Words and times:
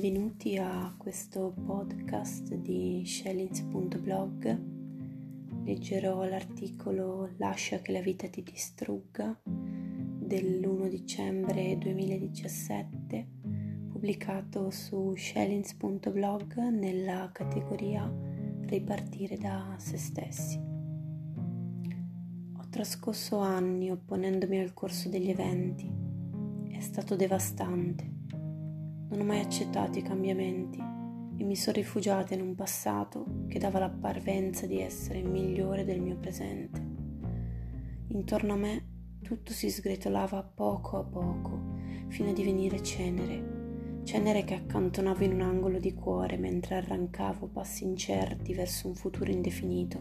benvenuti 0.00 0.56
a 0.56 0.94
questo 0.96 1.52
podcast 1.66 2.54
di 2.54 3.02
Shellings.blog. 3.04 4.58
Leggerò 5.62 6.24
l'articolo 6.24 7.28
Lascia 7.36 7.80
che 7.80 7.92
la 7.92 8.00
vita 8.00 8.26
ti 8.26 8.42
distrugga 8.42 9.38
dell'1 9.44 10.88
dicembre 10.88 11.76
2017 11.76 13.28
pubblicato 13.90 14.70
su 14.70 15.14
Shellings.blog 15.14 16.56
nella 16.70 17.28
categoria 17.30 18.10
Ripartire 18.62 19.36
da 19.36 19.74
se 19.76 19.98
stessi. 19.98 20.58
Ho 22.56 22.68
trascorso 22.70 23.40
anni 23.40 23.90
opponendomi 23.90 24.60
al 24.60 24.72
corso 24.72 25.10
degli 25.10 25.28
eventi. 25.28 25.92
È 26.70 26.80
stato 26.80 27.16
devastante 27.16 28.19
non 29.10 29.20
ho 29.20 29.24
mai 29.24 29.40
accettato 29.40 29.98
i 29.98 30.02
cambiamenti 30.02 30.78
e 30.78 31.44
mi 31.44 31.56
sono 31.56 31.76
rifugiata 31.76 32.34
in 32.34 32.42
un 32.42 32.54
passato 32.54 33.44
che 33.48 33.58
dava 33.58 33.80
la 33.80 33.90
parvenza 33.90 34.66
di 34.66 34.80
essere 34.80 35.20
migliore 35.20 35.84
del 35.84 36.00
mio 36.00 36.16
presente. 36.16 36.80
Intorno 38.08 38.52
a 38.52 38.56
me 38.56 38.86
tutto 39.20 39.52
si 39.52 39.68
sgretolava 39.68 40.42
poco 40.42 40.98
a 40.98 41.02
poco 41.02 41.78
fino 42.06 42.30
a 42.30 42.32
divenire 42.32 42.82
cenere, 42.82 44.02
cenere 44.04 44.44
che 44.44 44.54
accantonavo 44.54 45.24
in 45.24 45.32
un 45.32 45.40
angolo 45.40 45.80
di 45.80 45.92
cuore 45.92 46.36
mentre 46.36 46.76
arrancavo 46.76 47.48
passi 47.48 47.82
incerti 47.84 48.54
verso 48.54 48.86
un 48.86 48.94
futuro 48.94 49.32
indefinito. 49.32 49.98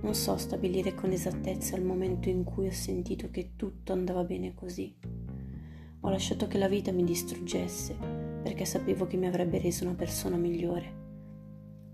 Non 0.00 0.14
so 0.14 0.36
stabilire 0.36 0.94
con 0.94 1.10
esattezza 1.10 1.74
il 1.74 1.84
momento 1.84 2.28
in 2.28 2.44
cui 2.44 2.68
ho 2.68 2.72
sentito 2.72 3.30
che 3.30 3.54
tutto 3.56 3.92
andava 3.92 4.22
bene 4.22 4.54
così 4.54 4.94
ho 6.06 6.10
lasciato 6.10 6.46
che 6.46 6.56
la 6.56 6.68
vita 6.68 6.92
mi 6.92 7.02
distruggesse 7.02 7.96
perché 8.40 8.64
sapevo 8.64 9.08
che 9.08 9.16
mi 9.16 9.26
avrebbe 9.26 9.58
reso 9.58 9.82
una 9.82 9.94
persona 9.94 10.36
migliore. 10.36 11.04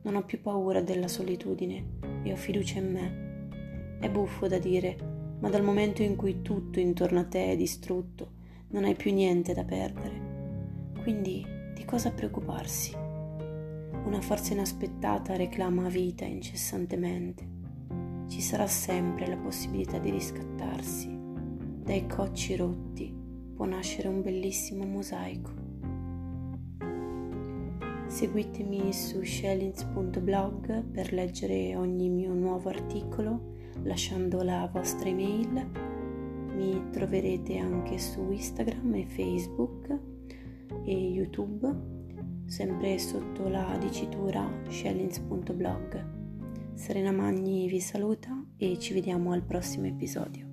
Non 0.03 0.17
ho 0.17 0.25
più 0.27 0.43
paura 0.43 0.83
della 0.83 1.09
solitudine 1.09 1.99
e 2.23 2.31
ho 2.31 2.37
fiducia 2.37 2.79
in 2.79 2.93
me. 2.93 3.99
È 3.99 4.11
buffo 4.11 4.49
da 4.49 4.59
dire, 4.59 5.37
ma 5.41 5.49
dal 5.49 5.63
momento 5.63 6.03
in 6.03 6.17
cui 6.17 6.43
tutto 6.43 6.79
intorno 6.79 7.21
a 7.21 7.25
te 7.25 7.53
è 7.53 7.57
distrutto, 7.57 8.33
non 8.69 8.85
hai 8.85 8.95
più 8.95 9.15
niente 9.15 9.55
da 9.55 9.65
perdere. 9.65 10.91
Quindi 11.01 11.47
di 11.75 11.85
cosa 11.87 12.11
preoccuparsi? 12.11 12.95
Una 12.95 14.21
forza 14.21 14.53
inaspettata 14.53 15.37
reclama 15.37 15.89
vita 15.89 16.27
incessantemente. 16.27 17.49
Ci 18.29 18.43
sarà 18.43 18.67
sempre 18.67 19.27
la 19.27 19.39
possibilità 19.39 19.97
di 19.97 20.11
riscattarsi 20.11 21.19
dai 21.83 22.07
cocci 22.07 22.57
rotti 22.57 23.22
può 23.63 23.71
nascere 23.71 24.09
un 24.09 24.23
bellissimo 24.23 24.85
mosaico. 24.85 25.53
Seguitemi 28.09 28.93
su 28.93 29.23
shellings.blog 29.23 30.87
per 30.87 31.13
leggere 31.13 31.77
ogni 31.77 32.09
mio 32.09 32.35
nuovo 32.35 32.71
articolo 32.71 33.53
lasciando 33.85 34.43
la 34.43 34.69
vostra 34.73 35.09
email. 35.09 35.65
Mi 36.57 36.91
troverete 36.91 37.59
anche 37.59 37.99
su 37.99 38.33
Instagram 38.33 38.95
e 38.95 39.07
Facebook 39.07 40.01
e 40.85 40.93
YouTube, 40.93 41.73
sempre 42.47 42.99
sotto 42.99 43.47
la 43.47 43.79
dicitura 43.79 44.45
shellings.blog. 44.69 46.75
Serena 46.75 47.13
Magni 47.13 47.69
vi 47.69 47.79
saluta 47.79 48.45
e 48.57 48.77
ci 48.81 48.93
vediamo 48.93 49.31
al 49.31 49.45
prossimo 49.45 49.87
episodio. 49.87 50.52